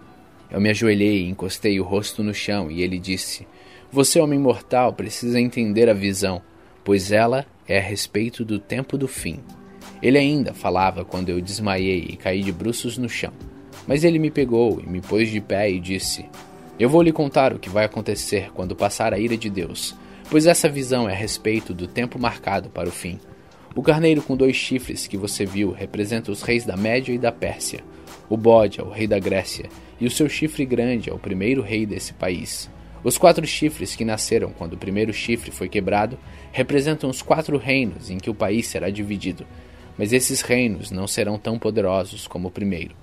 Eu 0.50 0.60
me 0.60 0.72
ajoelhei 0.72 1.22
e 1.22 1.30
encostei 1.30 1.80
o 1.80 1.84
rosto 1.84 2.24
no 2.24 2.34
chão, 2.34 2.72
e 2.72 2.82
ele 2.82 2.98
disse: 2.98 3.48
Você, 3.92 4.20
homem 4.20 4.40
mortal, 4.40 4.92
precisa 4.92 5.40
entender 5.40 5.88
a 5.88 5.94
visão, 5.94 6.42
pois 6.84 7.12
ela 7.12 7.46
é 7.68 7.78
a 7.78 7.82
respeito 7.82 8.44
do 8.44 8.58
tempo 8.58 8.98
do 8.98 9.08
fim. 9.08 9.40
Ele 10.02 10.18
ainda 10.18 10.52
falava 10.52 11.06
quando 11.06 11.30
eu 11.30 11.40
desmaiei 11.40 12.08
e 12.10 12.18
caí 12.18 12.42
de 12.42 12.52
bruços 12.52 12.98
no 12.98 13.08
chão. 13.08 13.32
Mas 13.88 14.04
ele 14.04 14.20
me 14.20 14.32
pegou 14.32 14.82
e 14.82 14.90
me 14.90 15.02
pôs 15.02 15.30
de 15.30 15.40
pé 15.40 15.70
e 15.70 15.80
disse: 15.80 16.26
Eu 16.80 16.90
vou 16.90 17.02
lhe 17.02 17.12
contar 17.12 17.54
o 17.54 17.60
que 17.60 17.70
vai 17.70 17.86
acontecer 17.86 18.52
quando 18.54 18.76
passar 18.76 19.14
a 19.14 19.20
ira 19.20 19.38
de 19.38 19.50
Deus, 19.50 19.96
pois 20.30 20.48
essa 20.48 20.68
visão 20.70 21.08
é 21.08 21.14
a 21.14 21.16
respeito 21.16 21.74
do 21.74 21.88
tempo 21.88 22.20
marcado 22.20 22.70
para 22.70 22.90
o 22.90 22.92
fim. 22.92 23.20
O 23.76 23.84
carneiro 23.84 24.22
com 24.22 24.38
dois 24.38 24.56
chifres 24.56 25.06
que 25.06 25.18
você 25.18 25.46
viu 25.46 25.72
representa 25.72 26.32
os 26.32 26.42
reis 26.42 26.66
da 26.66 26.78
Média 26.78 27.14
e 27.14 27.18
da 27.18 27.32
Pérsia. 27.32 27.84
O 28.30 28.38
bode 28.38 28.80
é 28.80 28.84
o 28.84 28.90
rei 28.90 29.06
da 29.06 29.20
Grécia, 29.20 29.70
e 30.00 30.08
o 30.08 30.12
seu 30.12 30.28
chifre 30.28 30.66
grande 30.66 31.10
é 31.10 31.14
o 31.14 31.20
primeiro 31.20 31.62
rei 31.62 31.86
desse 31.86 32.14
país. 32.14 32.70
Os 33.04 33.20
quatro 33.20 33.46
chifres 33.46 33.96
que 33.96 34.04
nasceram 34.04 34.50
quando 34.50 34.74
o 34.74 34.78
primeiro 34.78 35.14
chifre 35.14 35.52
foi 35.52 35.70
quebrado 35.70 36.18
representam 36.52 37.08
os 37.10 37.22
quatro 37.22 37.58
reinos 37.58 38.10
em 38.10 38.18
que 38.18 38.32
o 38.32 38.34
país 38.34 38.66
será 38.66 38.90
dividido, 38.90 39.46
mas 39.96 40.12
esses 40.12 40.42
reinos 40.42 40.90
não 40.90 41.06
serão 41.06 41.38
tão 41.38 41.60
poderosos 41.60 42.26
como 42.26 42.48
o 42.48 42.52
primeiro. 42.52 42.96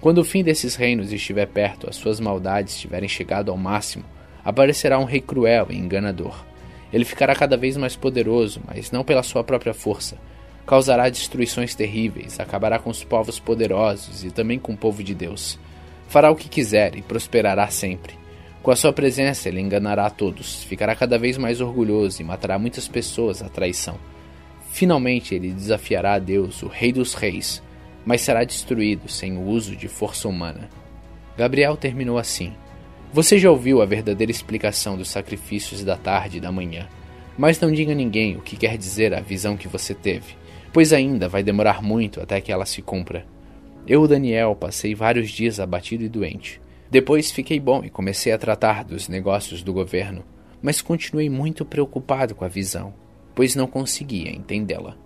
Quando 0.00 0.18
o 0.18 0.24
fim 0.24 0.42
desses 0.42 0.76
reinos 0.76 1.12
estiver 1.12 1.46
perto, 1.46 1.88
as 1.88 1.96
suas 1.96 2.18
maldades 2.18 2.78
tiverem 2.78 3.08
chegado 3.08 3.50
ao 3.50 3.56
máximo, 3.58 4.04
aparecerá 4.42 4.98
um 4.98 5.04
rei 5.04 5.20
cruel 5.20 5.66
e 5.68 5.76
enganador. 5.76 6.42
Ele 6.90 7.04
ficará 7.04 7.34
cada 7.34 7.54
vez 7.54 7.76
mais 7.76 7.96
poderoso, 7.96 8.62
mas 8.66 8.90
não 8.90 9.04
pela 9.04 9.22
sua 9.22 9.44
própria 9.44 9.74
força. 9.74 10.16
Causará 10.66 11.10
destruições 11.10 11.74
terríveis, 11.74 12.40
acabará 12.40 12.78
com 12.78 12.88
os 12.88 13.04
povos 13.04 13.38
poderosos 13.38 14.24
e 14.24 14.30
também 14.30 14.58
com 14.58 14.72
o 14.72 14.76
povo 14.76 15.02
de 15.02 15.14
Deus. 15.14 15.58
Fará 16.08 16.30
o 16.30 16.36
que 16.36 16.48
quiser 16.48 16.96
e 16.96 17.02
prosperará 17.02 17.68
sempre. 17.68 18.14
Com 18.62 18.70
a 18.70 18.76
sua 18.76 18.94
presença, 18.94 19.48
ele 19.48 19.60
enganará 19.60 20.06
a 20.06 20.10
todos, 20.10 20.64
ficará 20.64 20.94
cada 20.94 21.18
vez 21.18 21.36
mais 21.36 21.60
orgulhoso 21.60 22.22
e 22.22 22.24
matará 22.24 22.58
muitas 22.58 22.88
pessoas 22.88 23.42
à 23.42 23.48
traição. 23.48 23.98
Finalmente, 24.70 25.34
ele 25.34 25.50
desafiará 25.50 26.14
a 26.14 26.18
Deus, 26.18 26.62
o 26.62 26.68
Rei 26.68 26.92
dos 26.92 27.14
Reis, 27.14 27.62
mas 28.04 28.20
será 28.20 28.44
destruído 28.44 29.08
sem 29.08 29.36
o 29.36 29.42
uso 29.42 29.76
de 29.76 29.88
força 29.88 30.28
humana. 30.28 30.68
Gabriel 31.36 31.76
terminou 31.76 32.18
assim: 32.18 32.52
Você 33.12 33.38
já 33.38 33.50
ouviu 33.50 33.80
a 33.80 33.86
verdadeira 33.86 34.30
explicação 34.30 34.96
dos 34.96 35.08
sacrifícios 35.08 35.84
da 35.84 35.96
tarde 35.96 36.38
e 36.38 36.40
da 36.40 36.52
manhã, 36.52 36.88
mas 37.36 37.60
não 37.60 37.72
diga 37.72 37.92
a 37.92 37.94
ninguém 37.94 38.36
o 38.36 38.42
que 38.42 38.56
quer 38.56 38.76
dizer 38.76 39.14
a 39.14 39.20
visão 39.20 39.56
que 39.56 39.68
você 39.68 39.94
teve, 39.94 40.34
pois 40.72 40.92
ainda 40.92 41.28
vai 41.28 41.42
demorar 41.42 41.82
muito 41.82 42.20
até 42.20 42.40
que 42.40 42.52
ela 42.52 42.66
se 42.66 42.82
cumpra. 42.82 43.26
Eu, 43.86 44.06
Daniel, 44.06 44.54
passei 44.54 44.94
vários 44.94 45.30
dias 45.30 45.58
abatido 45.58 46.04
e 46.04 46.08
doente. 46.08 46.60
Depois 46.90 47.30
fiquei 47.30 47.58
bom 47.58 47.82
e 47.84 47.90
comecei 47.90 48.32
a 48.32 48.38
tratar 48.38 48.84
dos 48.84 49.08
negócios 49.08 49.62
do 49.62 49.72
governo, 49.72 50.24
mas 50.60 50.82
continuei 50.82 51.30
muito 51.30 51.64
preocupado 51.64 52.34
com 52.34 52.44
a 52.44 52.48
visão, 52.48 52.92
pois 53.34 53.54
não 53.54 53.66
conseguia 53.66 54.30
entendê-la. 54.30 54.96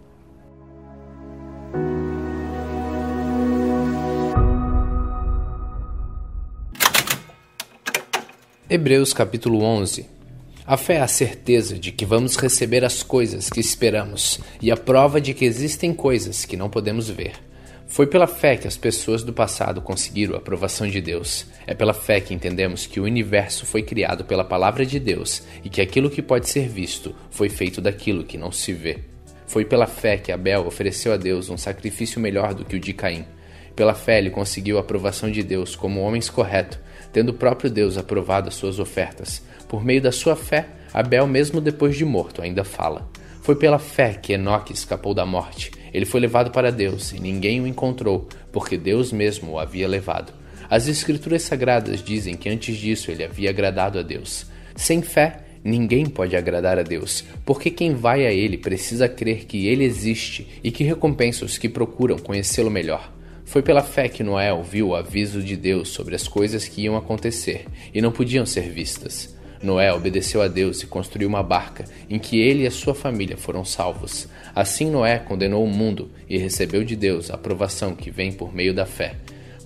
Hebreus 8.75 9.12
capítulo 9.12 9.62
11 9.62 10.04
A 10.66 10.76
fé 10.76 10.95
é 10.95 11.00
a 11.00 11.07
certeza 11.07 11.78
de 11.78 11.93
que 11.93 12.04
vamos 12.04 12.35
receber 12.35 12.85
as 12.85 13.04
coisas 13.04 13.49
que 13.49 13.61
esperamos 13.61 14.40
e 14.61 14.69
a 14.69 14.76
prova 14.76 15.21
de 15.21 15.33
que 15.33 15.45
existem 15.45 15.95
coisas 15.95 16.45
que 16.45 16.57
não 16.57 16.69
podemos 16.69 17.09
ver. 17.09 17.35
Foi 17.87 18.04
pela 18.04 18.26
fé 18.26 18.57
que 18.57 18.66
as 18.66 18.76
pessoas 18.76 19.23
do 19.23 19.33
passado 19.33 19.81
conseguiram 19.81 20.35
a 20.35 20.38
aprovação 20.38 20.88
de 20.88 21.00
Deus. 21.00 21.47
É 21.69 21.73
pela 21.73 21.95
fé 21.95 22.21
que 22.21 22.35
entendemos 22.35 22.85
que 22.85 22.99
o 22.99 23.04
universo 23.04 23.64
foi 23.64 23.85
criado 23.85 24.25
pela 24.25 24.43
palavra 24.43 24.85
de 24.85 24.99
Deus 24.99 25.45
e 25.62 25.69
que 25.69 25.81
aquilo 25.81 26.11
que 26.11 26.21
pode 26.21 26.49
ser 26.49 26.69
visto 26.69 27.14
foi 27.31 27.49
feito 27.49 27.81
daquilo 27.81 28.25
que 28.25 28.37
não 28.37 28.50
se 28.50 28.73
vê. 28.73 28.99
Foi 29.47 29.64
pela 29.64 29.87
fé 29.87 30.16
que 30.16 30.33
Abel 30.33 30.66
ofereceu 30.66 31.12
a 31.12 31.16
Deus 31.16 31.49
um 31.49 31.57
sacrifício 31.57 32.21
melhor 32.21 32.52
do 32.52 32.64
que 32.64 32.75
o 32.75 32.81
de 32.81 32.93
Caim. 32.93 33.25
Pela 33.75 33.95
fé 33.95 34.19
ele 34.19 34.31
conseguiu 34.31 34.78
a 34.78 34.81
aprovação 34.81 35.31
de 35.31 35.43
Deus 35.43 35.75
como 35.75 36.00
homem 36.00 36.21
correto, 36.33 36.78
tendo 37.12 37.31
o 37.31 37.35
próprio 37.35 37.71
Deus 37.71 37.97
aprovado 37.97 38.49
as 38.49 38.54
suas 38.54 38.78
ofertas. 38.78 39.43
Por 39.69 39.85
meio 39.85 40.00
da 40.00 40.12
sua 40.12 40.37
fé, 40.37 40.66
Abel, 40.93 41.26
mesmo 41.26 41.61
depois 41.61 41.97
de 41.97 42.04
morto, 42.04 42.43
ainda 42.43 42.64
fala. 42.64 43.09
Foi 43.43 43.57
pela 43.57 43.78
fé 43.78 44.14
que 44.14 44.33
Enoque 44.33 44.73
escapou 44.73 45.12
da 45.12 45.26
morte 45.26 45.71
ele 45.95 46.04
foi 46.04 46.19
levado 46.21 46.50
para 46.50 46.73
Deus 46.73 47.12
e 47.12 47.21
ninguém 47.21 47.61
o 47.61 47.69
encontrou, 47.69 48.28
porque 48.50 48.76
Deus 48.76 49.12
mesmo 49.12 49.52
o 49.52 49.59
havia 49.61 49.87
levado. 49.87 50.33
As 50.69 50.88
Escrituras 50.88 51.43
Sagradas 51.43 52.02
dizem 52.02 52.35
que 52.35 52.49
antes 52.49 52.76
disso 52.76 53.12
ele 53.12 53.23
havia 53.23 53.50
agradado 53.50 53.97
a 53.97 54.02
Deus. 54.02 54.45
Sem 54.75 55.02
fé, 55.02 55.43
ninguém 55.62 56.07
pode 56.07 56.35
agradar 56.35 56.81
a 56.81 56.83
Deus, 56.83 57.25
porque 57.47 57.71
quem 57.71 57.95
vai 57.95 58.26
a 58.26 58.33
Ele 58.33 58.59
precisa 58.59 59.09
crer 59.09 59.45
que 59.45 59.69
Ele 59.69 59.85
existe 59.85 60.49
e 60.64 60.73
que 60.73 60.83
recompensa 60.83 61.45
os 61.45 61.57
que 61.57 61.69
procuram 61.69 62.19
conhecê-lo 62.19 62.73
melhor. 62.73 63.13
Foi 63.44 63.62
pela 63.62 63.82
fé 63.82 64.08
que 64.08 64.22
Noé 64.22 64.52
ouviu 64.52 64.88
o 64.88 64.94
aviso 64.94 65.42
de 65.42 65.56
Deus 65.56 65.88
sobre 65.88 66.14
as 66.14 66.26
coisas 66.26 66.66
que 66.66 66.82
iam 66.82 66.96
acontecer 66.96 67.66
e 67.92 68.00
não 68.00 68.10
podiam 68.10 68.44
ser 68.44 68.70
vistas. 68.70 69.34
Noé 69.62 69.92
obedeceu 69.92 70.42
a 70.42 70.48
Deus 70.48 70.82
e 70.82 70.86
construiu 70.86 71.28
uma 71.28 71.42
barca 71.42 71.84
em 72.10 72.18
que 72.18 72.38
ele 72.38 72.64
e 72.64 72.66
a 72.66 72.70
sua 72.70 72.94
família 72.94 73.36
foram 73.36 73.64
salvos. 73.64 74.28
Assim, 74.54 74.90
Noé 74.90 75.18
condenou 75.18 75.64
o 75.64 75.68
mundo 75.68 76.10
e 76.28 76.36
recebeu 76.36 76.84
de 76.84 76.94
Deus 76.94 77.30
a 77.30 77.34
aprovação 77.34 77.94
que 77.94 78.10
vem 78.10 78.30
por 78.30 78.54
meio 78.54 78.74
da 78.74 78.84
fé. 78.84 79.14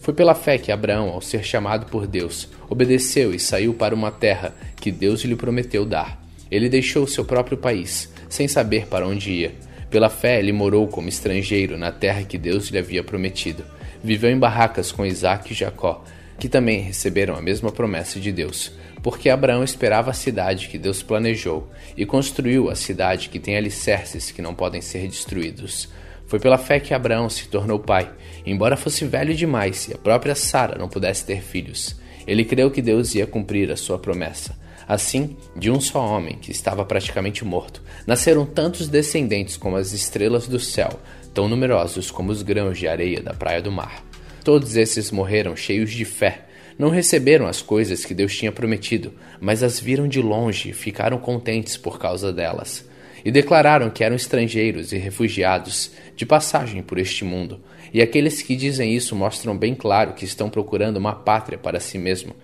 Foi 0.01 0.15
pela 0.15 0.35
fé 0.35 0.57
que 0.57 0.71
Abraão, 0.71 1.09
ao 1.11 1.21
ser 1.21 1.43
chamado 1.43 1.87
por 1.87 2.07
Deus, 2.07 2.49
obedeceu 2.69 3.35
e 3.35 3.41
saiu 3.41 3.75
para 3.75 3.95
uma 3.95 4.11
terra 4.11 4.55
que 4.81 4.93
Deus 4.93 5.25
lhe 5.25 5.35
prometeu 5.35 5.85
dar. 5.85 6.23
Ele 6.51 6.69
deixou 6.69 7.07
seu 7.07 7.25
próprio 7.25 7.59
país, 7.59 8.11
sem 8.29 8.47
saber 8.47 8.87
para 8.87 9.07
onde 9.07 9.31
ia. 9.33 9.68
Pela 9.91 10.11
fé, 10.11 10.39
ele 10.39 10.53
morou 10.53 10.87
como 10.87 11.09
estrangeiro 11.09 11.79
na 11.79 11.91
terra 11.91 12.23
que 12.23 12.37
Deus 12.37 12.69
lhe 12.69 12.79
havia 12.79 13.03
prometido. 13.03 13.65
Viveu 14.05 14.31
em 14.31 14.39
barracas 14.39 14.93
com 14.93 15.07
Isaac 15.07 15.53
e 15.53 15.57
Jacó, 15.57 16.05
que 16.39 16.49
também 16.49 16.81
receberam 16.81 17.35
a 17.35 17.43
mesma 17.43 17.73
promessa 17.73 18.21
de 18.21 18.31
Deus, 18.31 18.71
porque 19.03 19.31
Abraão 19.31 19.65
esperava 19.65 20.11
a 20.11 20.15
cidade 20.15 20.69
que 20.69 20.79
Deus 20.79 21.03
planejou 21.03 21.69
e 21.97 22.05
construiu 22.05 22.69
a 22.69 22.75
cidade 22.75 23.29
que 23.29 23.39
tem 23.39 23.57
alicerces 23.57 24.31
que 24.31 24.43
não 24.43 24.55
podem 24.55 24.81
ser 24.81 25.09
destruídos. 25.09 25.89
Foi 26.27 26.39
pela 26.39 26.59
fé 26.59 26.79
que 26.79 26.93
Abraão 26.93 27.31
se 27.31 27.49
tornou 27.49 27.79
pai, 27.79 28.11
embora 28.45 28.77
fosse 28.77 29.07
velho 29.07 29.35
demais 29.35 29.89
e 29.89 29.95
a 29.95 29.99
própria 29.99 30.35
Sara 30.35 30.79
não 30.79 30.89
pudesse 30.89 31.25
ter 31.25 31.43
filhos. 31.43 31.97
Ele 32.27 32.45
creu 32.45 32.71
que 32.71 32.83
Deus 32.83 33.15
ia 33.15 33.27
cumprir 33.27 33.73
a 33.73 33.77
sua 33.77 33.99
promessa. 33.99 34.55
Assim, 34.89 35.37
de 35.55 35.71
um 35.71 35.83
só 35.83 36.03
homem, 36.03 36.39
que 36.41 36.51
estava 36.51 36.83
praticamente 36.83 37.45
morto, 37.45 37.83
nasceram 38.07 38.47
tantos 38.47 38.89
descendentes 38.89 39.55
como 39.55 39.77
as 39.77 39.93
estrelas 39.93 40.49
do 40.49 40.59
céu, 40.59 40.99
tão 41.35 41.47
numerosos 41.47 42.11
como 42.11 42.33
os 42.33 42.41
grãos 42.41 42.79
de 42.79 42.89
areia 42.89 43.21
da 43.21 43.35
praia 43.35 43.61
do 43.61 43.71
mar. 43.71 44.03
Todos 44.43 44.77
esses 44.77 45.11
morreram 45.11 45.55
cheios 45.55 45.93
de 45.93 46.07
fé. 46.07 46.47
Não 46.79 46.89
receberam 46.89 47.47
as 47.47 47.61
coisas 47.61 48.03
que 48.03 48.15
Deus 48.15 48.35
tinha 48.35 48.51
prometido, 48.51 49.13
mas 49.39 49.63
as 49.63 49.79
viram 49.79 50.09
de 50.09 50.23
longe 50.23 50.71
e 50.71 50.73
ficaram 50.73 51.19
contentes 51.19 51.77
por 51.77 51.99
causa 51.99 52.33
delas. 52.33 52.89
E 53.23 53.31
declararam 53.31 53.91
que 53.91 54.03
eram 54.03 54.17
estrangeiros 54.17 54.91
e 54.93 54.97
refugiados, 54.97 55.91
de 56.17 56.25
passagem 56.25 56.83
por 56.83 56.99
este 56.99 57.25
mundo. 57.27 57.61
E 57.93 58.01
aqueles 58.01 58.41
que 58.41 58.57
dizem 58.57 58.95
isso 58.95 59.15
mostram 59.15 59.55
bem 59.55 59.75
claro 59.75 60.15
que 60.15 60.25
estão 60.25 60.49
procurando 60.49 60.97
uma 60.97 61.15
pátria 61.15 61.59
para 61.59 61.79
si 61.79 61.99
mesmo. 61.99 62.35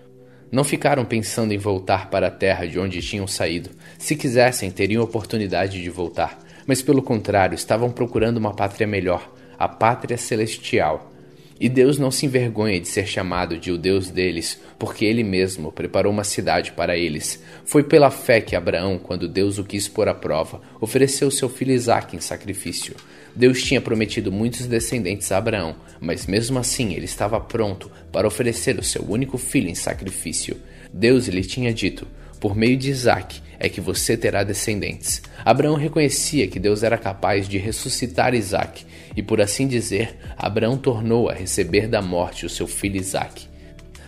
Não 0.50 0.64
ficaram 0.64 1.04
pensando 1.04 1.52
em 1.52 1.58
voltar 1.58 2.10
para 2.10 2.28
a 2.28 2.30
terra 2.30 2.66
de 2.66 2.78
onde 2.78 3.02
tinham 3.02 3.26
saído. 3.26 3.70
Se 3.98 4.14
quisessem, 4.14 4.70
teriam 4.70 5.02
oportunidade 5.02 5.82
de 5.82 5.90
voltar. 5.90 6.38
Mas, 6.66 6.80
pelo 6.80 7.02
contrário, 7.02 7.54
estavam 7.54 7.90
procurando 7.90 8.38
uma 8.38 8.54
pátria 8.54 8.86
melhor, 8.86 9.30
a 9.58 9.68
pátria 9.68 10.16
celestial. 10.16 11.12
E 11.60 11.68
Deus 11.68 11.98
não 11.98 12.10
se 12.10 12.26
envergonha 12.26 12.80
de 12.80 12.88
ser 12.88 13.06
chamado 13.06 13.56
de 13.56 13.70
o 13.70 13.78
Deus 13.78 14.10
deles, 14.10 14.60
porque 14.78 15.04
ele 15.04 15.22
mesmo 15.22 15.70
preparou 15.70 16.12
uma 16.12 16.24
cidade 16.24 16.72
para 16.72 16.96
eles. 16.96 17.42
Foi 17.64 17.84
pela 17.84 18.10
fé 18.10 18.40
que 18.40 18.56
Abraão, 18.56 18.98
quando 18.98 19.28
Deus 19.28 19.58
o 19.58 19.64
quis 19.64 19.86
pôr 19.86 20.08
à 20.08 20.14
prova, 20.14 20.60
ofereceu 20.80 21.30
seu 21.30 21.48
filho 21.48 21.72
Isaque 21.72 22.16
em 22.16 22.20
sacrifício. 22.20 22.96
Deus 23.36 23.62
tinha 23.62 23.80
prometido 23.80 24.30
muitos 24.30 24.66
descendentes 24.66 25.32
a 25.32 25.38
Abraão, 25.38 25.76
mas 26.00 26.26
mesmo 26.26 26.58
assim 26.58 26.94
ele 26.94 27.04
estava 27.04 27.40
pronto 27.40 27.90
para 28.12 28.28
oferecer 28.28 28.78
o 28.78 28.82
seu 28.82 29.04
único 29.08 29.36
filho 29.38 29.68
em 29.68 29.74
sacrifício. 29.74 30.56
Deus 30.92 31.26
lhe 31.26 31.42
tinha 31.42 31.74
dito: 31.74 32.06
por 32.38 32.54
meio 32.54 32.76
de 32.76 32.90
Isaque 32.90 33.40
é 33.58 33.68
que 33.68 33.80
você 33.80 34.16
terá 34.16 34.44
descendentes. 34.44 35.22
Abraão 35.44 35.74
reconhecia 35.74 36.46
que 36.46 36.60
Deus 36.60 36.82
era 36.82 36.98
capaz 36.98 37.48
de 37.48 37.58
ressuscitar 37.58 38.34
Isaque, 38.34 38.84
e 39.16 39.22
por 39.22 39.40
assim 39.40 39.66
dizer, 39.66 40.16
Abraão 40.36 40.76
tornou 40.76 41.28
a 41.28 41.32
receber 41.32 41.88
da 41.88 42.02
morte 42.02 42.46
o 42.46 42.50
seu 42.50 42.66
filho 42.66 42.96
Isaque. 42.96 43.48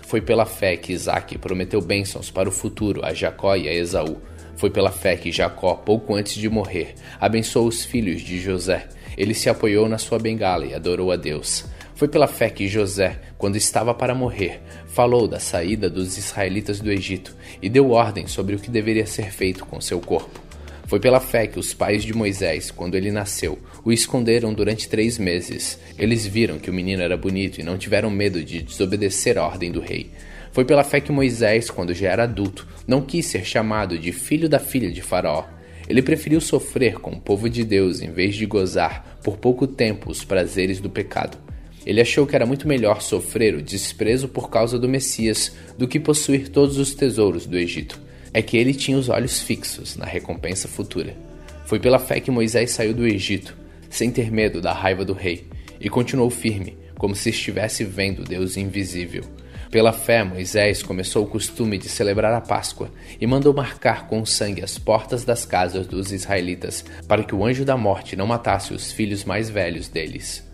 Foi 0.02 0.20
pela 0.20 0.46
fé 0.46 0.76
que 0.76 0.92
Isaque 0.92 1.38
prometeu 1.38 1.80
bênçãos 1.80 2.30
para 2.30 2.48
o 2.48 2.52
futuro 2.52 3.04
a 3.04 3.12
Jacó 3.12 3.56
e 3.56 3.68
a 3.68 3.74
Esaú. 3.74 4.18
Foi 4.56 4.70
pela 4.70 4.92
fé 4.92 5.16
que 5.16 5.32
Jacó, 5.32 5.74
pouco 5.74 6.14
antes 6.14 6.34
de 6.34 6.48
morrer, 6.48 6.94
abençoou 7.20 7.66
os 7.66 7.84
filhos 7.84 8.22
de 8.22 8.38
José. 8.38 8.86
Ele 9.16 9.34
se 9.34 9.48
apoiou 9.48 9.88
na 9.88 9.98
sua 9.98 10.18
bengala 10.18 10.66
e 10.66 10.74
adorou 10.74 11.10
a 11.10 11.16
Deus. 11.16 11.64
Foi 11.94 12.06
pela 12.06 12.26
fé 12.26 12.50
que 12.50 12.68
José, 12.68 13.18
quando 13.38 13.56
estava 13.56 13.94
para 13.94 14.14
morrer, 14.14 14.60
falou 14.88 15.26
da 15.26 15.40
saída 15.40 15.88
dos 15.88 16.18
israelitas 16.18 16.78
do 16.78 16.92
Egito 16.92 17.34
e 17.62 17.68
deu 17.68 17.90
ordem 17.90 18.26
sobre 18.26 18.54
o 18.54 18.58
que 18.58 18.70
deveria 18.70 19.06
ser 19.06 19.32
feito 19.32 19.64
com 19.64 19.80
seu 19.80 19.98
corpo. 19.98 20.46
Foi 20.86 21.00
pela 21.00 21.18
fé 21.18 21.46
que 21.46 21.58
os 21.58 21.74
pais 21.74 22.04
de 22.04 22.14
Moisés, 22.14 22.70
quando 22.70 22.94
ele 22.94 23.10
nasceu, 23.10 23.58
o 23.84 23.90
esconderam 23.90 24.54
durante 24.54 24.88
três 24.88 25.18
meses. 25.18 25.80
Eles 25.98 26.24
viram 26.26 26.58
que 26.58 26.70
o 26.70 26.74
menino 26.74 27.02
era 27.02 27.16
bonito 27.16 27.60
e 27.60 27.64
não 27.64 27.76
tiveram 27.76 28.08
medo 28.08 28.44
de 28.44 28.62
desobedecer 28.62 29.36
a 29.36 29.44
ordem 29.44 29.72
do 29.72 29.80
rei. 29.80 30.10
Foi 30.52 30.64
pela 30.64 30.84
fé 30.84 31.00
que 31.00 31.10
Moisés, 31.10 31.70
quando 31.70 31.92
já 31.92 32.10
era 32.10 32.22
adulto, 32.22 32.68
não 32.86 33.02
quis 33.02 33.26
ser 33.26 33.44
chamado 33.44 33.98
de 33.98 34.12
filho 34.12 34.48
da 34.48 34.60
filha 34.60 34.90
de 34.90 35.02
Faraó. 35.02 35.55
Ele 35.88 36.02
preferiu 36.02 36.40
sofrer 36.40 36.98
com 36.98 37.12
o 37.12 37.20
povo 37.20 37.48
de 37.48 37.64
Deus 37.64 38.00
em 38.00 38.10
vez 38.10 38.34
de 38.34 38.46
gozar 38.46 39.18
por 39.22 39.36
pouco 39.36 39.66
tempo 39.66 40.10
os 40.10 40.24
prazeres 40.24 40.80
do 40.80 40.90
pecado. 40.90 41.38
Ele 41.86 42.00
achou 42.00 42.26
que 42.26 42.34
era 42.34 42.44
muito 42.44 42.66
melhor 42.66 43.00
sofrer 43.00 43.54
o 43.54 43.62
desprezo 43.62 44.26
por 44.26 44.50
causa 44.50 44.76
do 44.76 44.88
Messias 44.88 45.54
do 45.78 45.86
que 45.86 46.00
possuir 46.00 46.48
todos 46.48 46.78
os 46.78 46.92
tesouros 46.94 47.46
do 47.46 47.56
Egito. 47.56 48.00
É 48.34 48.42
que 48.42 48.56
ele 48.56 48.74
tinha 48.74 48.98
os 48.98 49.08
olhos 49.08 49.40
fixos 49.40 49.96
na 49.96 50.04
recompensa 50.04 50.66
futura. 50.66 51.16
Foi 51.64 51.78
pela 51.78 52.00
fé 52.00 52.18
que 52.18 52.30
Moisés 52.30 52.72
saiu 52.72 52.92
do 52.92 53.06
Egito, 53.06 53.56
sem 53.88 54.10
ter 54.10 54.32
medo 54.32 54.60
da 54.60 54.72
raiva 54.72 55.04
do 55.04 55.12
rei, 55.12 55.46
e 55.80 55.88
continuou 55.88 56.28
firme, 56.28 56.76
como 56.98 57.14
se 57.14 57.30
estivesse 57.30 57.84
vendo 57.84 58.24
Deus 58.24 58.56
invisível. 58.56 59.22
Pela 59.70 59.92
fé, 59.92 60.22
Moisés 60.22 60.82
começou 60.82 61.24
o 61.24 61.28
costume 61.28 61.76
de 61.76 61.88
celebrar 61.88 62.32
a 62.32 62.40
Páscoa 62.40 62.90
e 63.20 63.26
mandou 63.26 63.52
marcar 63.52 64.06
com 64.06 64.24
sangue 64.24 64.62
as 64.62 64.78
portas 64.78 65.24
das 65.24 65.44
casas 65.44 65.86
dos 65.86 66.12
israelitas, 66.12 66.84
para 67.08 67.24
que 67.24 67.34
o 67.34 67.44
anjo 67.44 67.64
da 67.64 67.76
morte 67.76 68.16
não 68.16 68.26
matasse 68.26 68.72
os 68.72 68.92
filhos 68.92 69.24
mais 69.24 69.50
velhos 69.50 69.88
deles. 69.88 70.46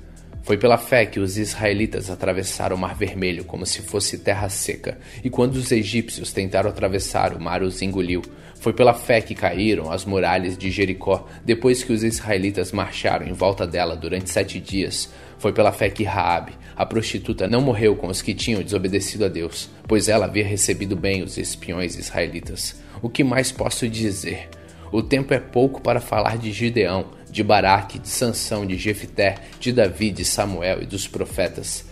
Foi 0.42 0.58
pela 0.58 0.76
fé 0.76 1.06
que 1.06 1.20
os 1.20 1.38
israelitas 1.38 2.10
atravessaram 2.10 2.74
o 2.74 2.78
Mar 2.78 2.96
Vermelho 2.96 3.44
como 3.44 3.64
se 3.64 3.80
fosse 3.80 4.18
terra 4.18 4.48
seca, 4.48 4.98
e 5.22 5.30
quando 5.30 5.54
os 5.54 5.70
egípcios 5.70 6.32
tentaram 6.32 6.68
atravessar, 6.68 7.32
o 7.32 7.40
mar 7.40 7.62
os 7.62 7.80
engoliu. 7.80 8.22
Foi 8.60 8.72
pela 8.72 8.92
fé 8.92 9.20
que 9.20 9.36
caíram 9.36 9.90
as 9.90 10.04
muralhas 10.04 10.58
de 10.58 10.70
Jericó 10.70 11.26
depois 11.44 11.84
que 11.84 11.92
os 11.92 12.02
israelitas 12.02 12.72
marcharam 12.72 13.26
em 13.26 13.32
volta 13.32 13.66
dela 13.66 13.96
durante 13.96 14.30
sete 14.30 14.58
dias. 14.58 15.08
Foi 15.38 15.52
pela 15.52 15.72
fé 15.72 15.88
que 15.88 16.02
Raabe, 16.02 16.52
a 16.76 16.84
prostituta, 16.84 17.46
não 17.46 17.60
morreu 17.60 17.94
com 17.94 18.08
os 18.08 18.20
que 18.20 18.34
tinham 18.34 18.62
desobedecido 18.62 19.24
a 19.24 19.28
Deus, 19.28 19.70
pois 19.86 20.08
ela 20.08 20.26
havia 20.26 20.44
recebido 20.44 20.96
bem 20.96 21.22
os 21.22 21.38
espiões 21.38 21.96
israelitas. 21.96 22.80
O 23.00 23.08
que 23.08 23.22
mais 23.22 23.52
posso 23.52 23.88
dizer? 23.88 24.48
O 24.92 25.02
tempo 25.02 25.32
é 25.32 25.40
pouco 25.40 25.80
para 25.80 26.00
falar 26.00 26.36
de 26.36 26.52
Gideão, 26.52 27.06
de 27.32 27.42
Baraque, 27.42 27.98
de 27.98 28.10
Sansão, 28.10 28.66
de 28.66 28.76
Jefité, 28.76 29.36
de 29.58 29.72
Davi, 29.72 30.12
de 30.12 30.22
Samuel 30.22 30.82
e 30.82 30.86
dos 30.86 31.08
profetas. 31.08 31.82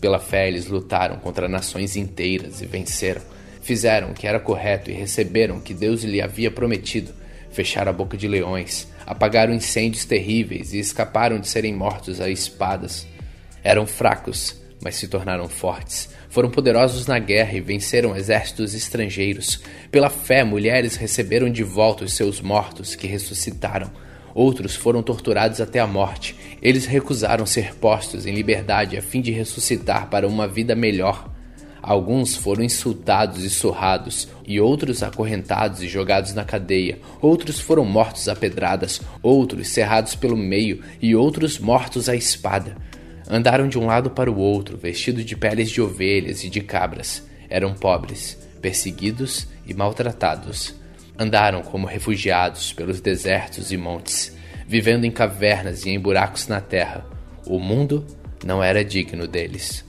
Pela 0.00 0.20
fé 0.20 0.46
eles 0.46 0.68
lutaram 0.68 1.16
contra 1.16 1.48
nações 1.48 1.96
inteiras 1.96 2.62
e 2.62 2.66
venceram. 2.66 3.20
Fizeram 3.60 4.12
o 4.12 4.14
que 4.14 4.28
era 4.28 4.38
correto 4.38 4.88
e 4.88 4.94
receberam 4.94 5.56
o 5.56 5.60
que 5.60 5.74
Deus 5.74 6.04
lhe 6.04 6.22
havia 6.22 6.52
prometido. 6.52 7.12
Fecharam 7.50 7.90
a 7.90 7.92
boca 7.92 8.16
de 8.16 8.28
leões, 8.28 8.86
apagaram 9.04 9.52
incêndios 9.52 10.04
terríveis 10.04 10.72
e 10.72 10.78
escaparam 10.78 11.40
de 11.40 11.48
serem 11.48 11.74
mortos 11.74 12.20
a 12.20 12.30
espadas. 12.30 13.08
Eram 13.64 13.88
fracos, 13.88 14.62
mas 14.80 14.94
se 14.94 15.08
tornaram 15.08 15.48
fortes. 15.48 16.10
Foram 16.28 16.48
poderosos 16.48 17.08
na 17.08 17.18
guerra 17.18 17.54
e 17.54 17.60
venceram 17.60 18.14
exércitos 18.14 18.72
estrangeiros. 18.72 19.60
Pela 19.90 20.10
fé, 20.10 20.44
mulheres 20.44 20.94
receberam 20.94 21.50
de 21.50 21.64
volta 21.64 22.04
os 22.04 22.12
seus 22.12 22.40
mortos 22.40 22.94
que 22.94 23.08
ressuscitaram. 23.08 23.90
Outros 24.36 24.76
foram 24.76 25.02
torturados 25.02 25.62
até 25.62 25.80
a 25.80 25.86
morte. 25.86 26.36
Eles 26.60 26.84
recusaram 26.84 27.46
ser 27.46 27.74
postos 27.76 28.26
em 28.26 28.34
liberdade 28.34 28.94
a 28.94 29.00
fim 29.00 29.22
de 29.22 29.30
ressuscitar 29.30 30.10
para 30.10 30.28
uma 30.28 30.46
vida 30.46 30.74
melhor. 30.74 31.26
Alguns 31.80 32.36
foram 32.36 32.62
insultados 32.62 33.42
e 33.44 33.48
surrados, 33.48 34.28
e 34.46 34.60
outros 34.60 35.02
acorrentados 35.02 35.82
e 35.82 35.88
jogados 35.88 36.34
na 36.34 36.44
cadeia. 36.44 36.98
Outros 37.22 37.58
foram 37.58 37.86
mortos 37.86 38.28
a 38.28 38.36
pedradas, 38.36 39.00
outros 39.22 39.68
cerrados 39.68 40.14
pelo 40.14 40.36
meio, 40.36 40.82
e 41.00 41.16
outros 41.16 41.58
mortos 41.58 42.06
à 42.06 42.14
espada. 42.14 42.76
Andaram 43.30 43.70
de 43.70 43.78
um 43.78 43.86
lado 43.86 44.10
para 44.10 44.30
o 44.30 44.36
outro, 44.36 44.76
vestidos 44.76 45.24
de 45.24 45.34
peles 45.34 45.70
de 45.70 45.80
ovelhas 45.80 46.44
e 46.44 46.50
de 46.50 46.60
cabras. 46.60 47.26
Eram 47.48 47.72
pobres, 47.72 48.36
perseguidos 48.60 49.48
e 49.66 49.72
maltratados 49.72 50.74
Andaram 51.18 51.62
como 51.62 51.86
refugiados 51.86 52.72
pelos 52.72 53.00
desertos 53.00 53.72
e 53.72 53.76
montes, 53.76 54.36
vivendo 54.66 55.04
em 55.04 55.10
cavernas 55.10 55.86
e 55.86 55.90
em 55.90 55.98
buracos 55.98 56.48
na 56.48 56.60
terra. 56.60 57.06
O 57.46 57.58
mundo 57.58 58.06
não 58.44 58.62
era 58.62 58.84
digno 58.84 59.26
deles. 59.26 59.84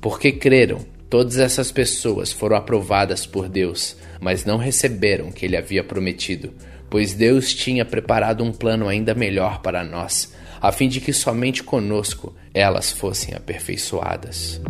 Porque 0.00 0.32
creram, 0.32 0.78
todas 1.10 1.38
essas 1.38 1.70
pessoas 1.70 2.32
foram 2.32 2.56
aprovadas 2.56 3.26
por 3.26 3.48
Deus, 3.48 3.96
mas 4.20 4.44
não 4.44 4.56
receberam 4.56 5.28
o 5.28 5.32
que 5.32 5.44
ele 5.44 5.56
havia 5.56 5.84
prometido, 5.84 6.52
pois 6.88 7.14
Deus 7.14 7.52
tinha 7.52 7.84
preparado 7.84 8.44
um 8.44 8.52
plano 8.52 8.88
ainda 8.88 9.14
melhor 9.14 9.60
para 9.60 9.84
nós. 9.84 10.32
a 10.64 10.72
fim 10.72 10.88
de 10.88 10.98
que 10.98 11.12
somente 11.12 11.62
conosco 11.62 12.34
elas 12.54 12.90
fossem 12.90 13.34
aperfeiçoadas. 13.34 14.62